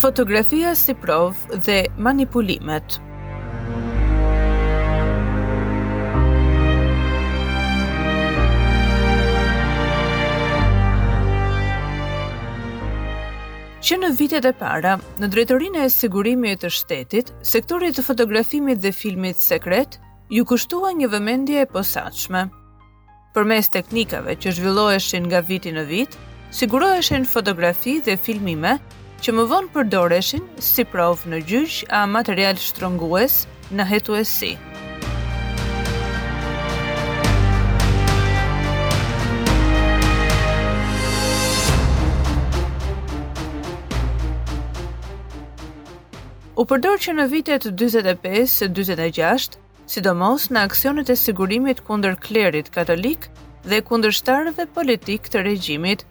[0.00, 2.94] Fotografia si provë dhe manipulimet.
[13.84, 18.94] Që në vitet e para, në drejtorinë e sigurimit të shtetit, sektori i fotografimit dhe
[18.96, 19.98] filmit sekret
[20.32, 22.46] ju kushtua një vëmendje e posaçme.
[23.36, 26.16] Përmes teknikave që zhvilloheshin nga viti në vit,
[26.56, 28.78] siguroheshin fotografi dhe filmime
[29.20, 33.34] që më vonë përdoreshin si provë në gjyq a material shtrëngues
[33.76, 34.52] në hetu e si.
[46.60, 53.28] U përdor që në vitet 25-26, sidomos në aksionet e sigurimit kunder klerit katolik
[53.68, 56.04] dhe kunder shtarëve politik të regjimit,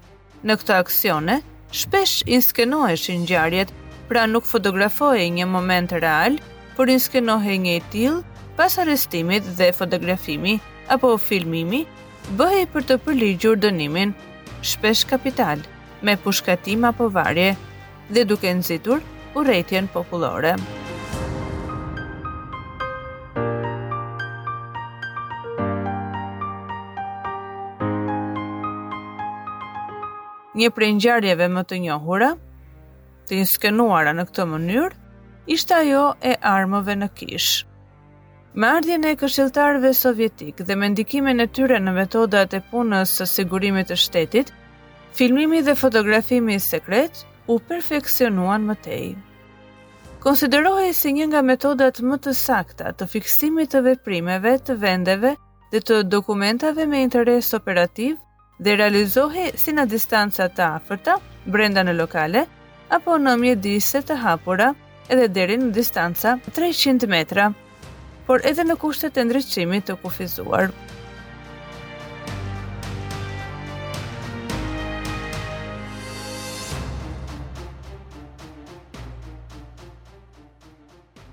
[0.46, 1.38] në këta aksione,
[1.72, 3.70] shpesh inskenoheshin gjarjet,
[4.10, 6.38] pra nuk fotografohej një moment real,
[6.78, 10.56] por inskenohej një i tillë pas arrestimit dhe fotografimi
[10.96, 11.84] apo filmimi
[12.42, 14.16] bëhej për të përligjur dënimin,
[14.72, 15.62] shpesh kapital,
[16.02, 17.54] me pushkatim apo varje
[18.10, 19.02] dhe duke nëzitur
[19.46, 20.56] rejtjen populore.
[30.58, 32.30] një prej ngjarjeve më të njohura,
[33.30, 34.96] të inskenuara në këtë mënyrë,
[35.54, 37.50] ishte ajo e armëve në kish.
[38.60, 43.28] Me ardhjen e këshilltarëve sovjetik dhe me ndikimin e tyre në metodat e punës së
[43.36, 44.52] sigurisë së shtetit,
[45.14, 49.06] filmimi dhe fotografimi i sekret u perfeksionuan më tej.
[50.26, 55.36] Konsiderohej si një nga metodat më të sakta të fiksimit të veprimeve të vendeve
[55.72, 58.18] dhe të dokumentave me interes operativ
[58.66, 61.14] dhe realizohi si në distanca të afërta,
[61.48, 62.42] brenda në lokale,
[62.92, 64.74] apo në mjedise të hapura,
[65.10, 67.46] edhe deri në distanca 300 metra,
[68.28, 70.70] por edhe në kushtet e ndryqimit të kufizuar.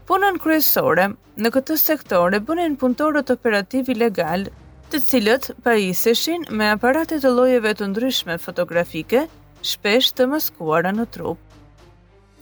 [0.06, 1.08] Punën kryesore
[1.43, 4.47] në këtë sektor e bënin punëtorët operativ ilegal
[4.96, 9.26] të cilët pajisëshin me aparatet të lojeve të ndryshme fotografike,
[9.70, 11.36] shpesh të maskuara në trup.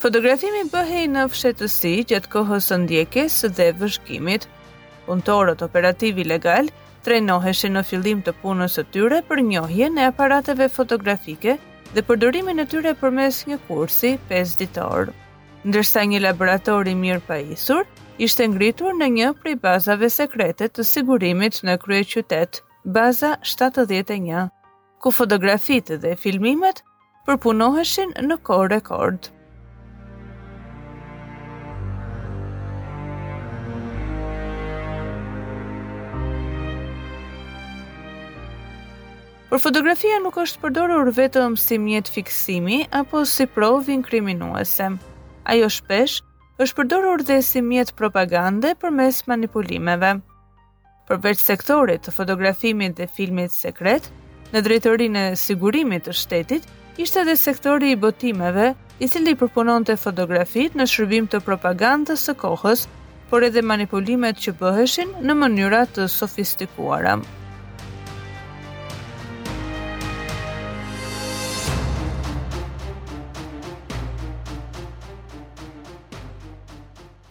[0.04, 4.46] Fotografimi bëhej në fshetësi gjatë kohës së ndjekjes dhe vëshkimit.
[5.08, 6.70] Puntorët operativ ilegal
[7.08, 11.56] trajnoheshin në fillim të punës së tyre për njohjen e aparateve fotografike
[11.90, 15.10] dhe përdorimin e tyre përmes një kursi 5 ditor.
[15.66, 17.82] Ndërsa një laborator i mirë pajisur
[18.18, 22.60] ishte ngritur në një prej bazave sekrete të sigurimit në krye qytet,
[22.94, 24.48] baza 71,
[25.02, 26.82] ku fotografit dhe filmimet
[27.26, 29.30] përpunoheshin në kore rekord.
[39.50, 44.88] Por fotografia nuk është përdorur vetëm si mjet fiksimi apo si provë inkriminuese.
[45.44, 46.22] Ajo shpesh
[46.62, 50.10] është përdorur dhe si mjet propagande për mes manipulimeve.
[51.08, 54.06] Përveç sektorit të fotografimit dhe filmit sekret,
[54.54, 56.62] në drejtorin e sigurimit të shtetit,
[57.02, 58.70] ishte dhe sektori i botimeve,
[59.02, 62.86] i cili përpunon të fotografit në shërbim të propagandës së kohës,
[63.30, 67.26] por edhe manipulimet që bëheshin në mënyrat të sofistikuaram.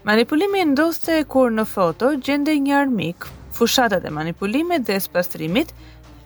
[0.04, 3.24] Manipulimi ndoste kur në foto gjende një armik.
[3.56, 5.70] Fushatat e manipulimit dhe spastrimit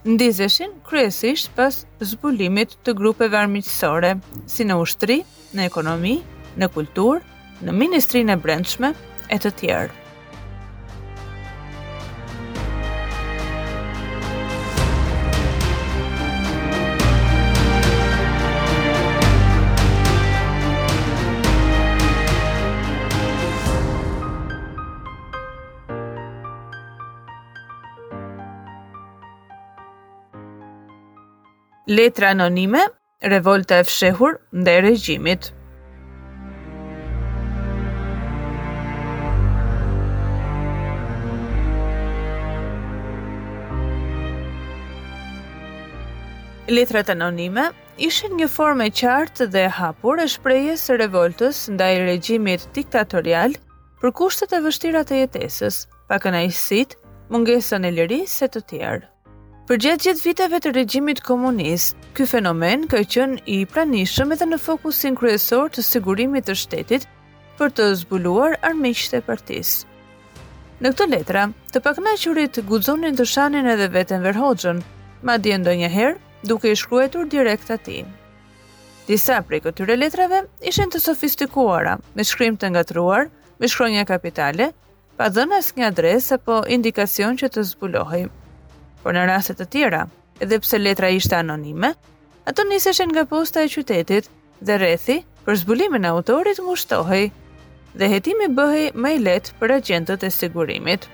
[0.07, 1.77] ndizeshin kryesisht pas
[2.11, 4.15] zbulimit të grupeve armiqësore,
[4.49, 5.19] si në ushtri,
[5.53, 6.15] në ekonomi,
[6.57, 7.21] në kulturë,
[7.69, 8.93] në ministrinë e brendshme
[9.29, 9.93] e të tjerë.
[31.89, 32.79] Letra anonime,
[33.21, 35.45] revolta e fshehur ndaj regjimit.
[46.67, 47.63] Letrat anonime
[48.09, 53.55] ishin një formë e qartë dhe e hapur e shprehjes së revoltës ndaj regjimit diktatorial
[54.03, 55.79] për kushtet e vështira të jetesës,
[56.11, 56.83] pa kënaqësi,
[57.31, 59.07] mungesën e lirisë së të tjerë.
[59.67, 64.59] Për gjithë gjithë viteve të regjimit komunist, këj fenomen ka qënë i pranishëm edhe në
[64.63, 67.03] fokusin kryesor të sigurimit të shtetit
[67.59, 69.73] për të zbuluar armiqtë e partis.
[70.79, 71.43] Në këtë letra,
[71.75, 74.79] të pakna qërit të guzonin të shanin edhe vetën verhojën,
[75.27, 78.05] ma djendo njëherë duke i shkruetur direkt ati.
[79.11, 83.27] Disa prej këtyre letrave ishen të sofistikuara, me shkrim të ngatruar,
[83.59, 84.71] me shkronja kapitale,
[85.19, 88.27] pa dhënë asë një adres apo indikacion që të zbulohi,
[89.05, 90.05] por në rastet të tjera,
[90.41, 91.93] edhe pse letra ishte anonime,
[92.49, 94.29] ato niseshin nga posta e qytetit
[94.61, 97.29] dhe rrethi për zbulimin e autorit ngushtohej
[97.97, 101.07] dhe hetimi bëhej më i lehtë për agjentët e sigurimit.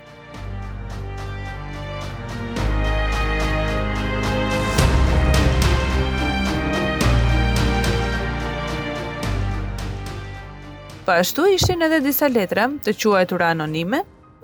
[11.04, 13.98] Pashtu ishin edhe disa letra të quajtura anonime,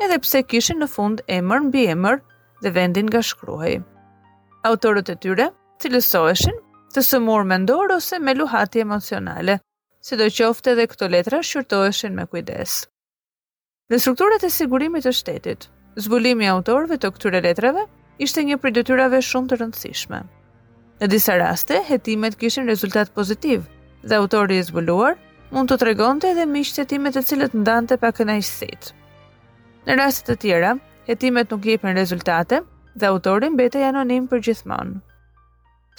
[0.04, 2.18] edhe pse kishin në fund emër mbi emër
[2.62, 3.76] dhe vendin nga shkruaj.
[4.68, 5.46] Autorët e tyre
[5.82, 6.56] cilësoheshin
[6.94, 9.58] të sëmur me ndorë ose me luhati emocionale,
[10.04, 12.80] si do qofte dhe këto letra shqyrtoheshin me kujdes.
[13.90, 15.66] Në strukturat e sigurimit të shtetit,
[16.04, 17.86] zbulimi autorëve të këtyre letrave
[18.24, 20.20] ishte një pridetyrave shumë të rëndësishme.
[21.00, 23.64] Në disa raste, hetimet kishin rezultat pozitiv
[24.04, 25.16] dhe autori i zbuluar
[25.50, 28.70] mund të tregonte edhe miqtë e tij me të cilët ndante pa kënaqësi.
[29.88, 30.74] Në raste të tjera,
[31.10, 32.58] jetimet nuk jepen rezultate
[32.98, 34.92] dhe autorin bete janonim për gjithmon.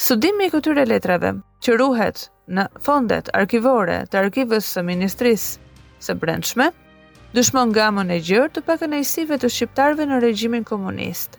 [0.05, 1.33] Sudimi këtyre letrave
[1.65, 2.23] që ruhet
[2.57, 6.69] në fondet arkivore të arkivës së ministrisë së brendshme,
[7.35, 11.35] dushmon gamën e gjërë të pakën e isive të shqiptarve në regjimin komunist,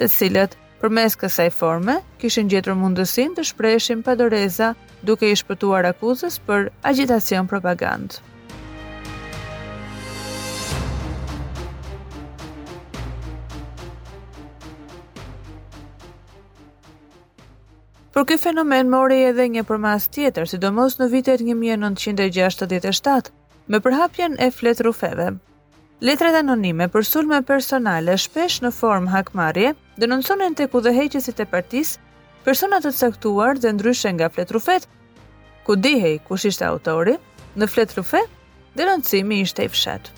[0.00, 5.30] të cilët për mes kësaj forme kishin gjetur gjetër mundësin të shpreshin padoreza doreza duke
[5.30, 8.18] i shpëtuar akuzës për agitacion propagandë.
[18.12, 23.30] Por këtë fenomen mori edhe një përmas tjetër, sidomos në vitet 1967,
[23.72, 25.30] me përhapjen e fletrufeve.
[26.04, 29.72] Letrat anonime për sulme personale shpesh në formë hakmarrje
[30.02, 32.02] denonconin tek udhëheqësit e partisë
[32.44, 34.84] persona të caktuar dhe ndryshe nga fletrufet,
[35.64, 37.16] ku dihej kush ishte autori,
[37.56, 38.20] në fletrufe
[38.76, 40.12] denoncimi ishte i fshehtë.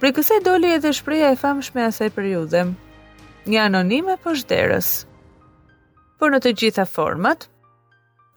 [0.00, 2.62] Pri kësaj doli edhe shpreha e famshme e asaj periudhe.
[3.50, 4.94] Një anonime për shderës
[6.20, 7.46] por në të gjitha format.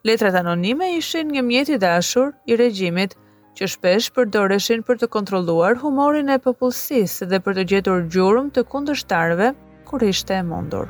[0.08, 3.14] Letrat anonime ishin një mjet i dashur i regjimit,
[3.60, 8.64] që shpesh përdoreshin për të kontrolluar humorin e popullsisë dhe për të gjetur gjurmë të
[8.72, 9.52] kundërshtarëve
[9.90, 10.88] kur ishte e mundur.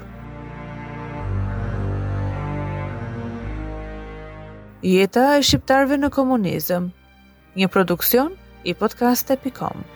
[4.84, 6.90] Jeta e shqiptarëve në komunizëm.
[7.60, 8.38] Një produksion
[8.70, 9.93] i podcast.com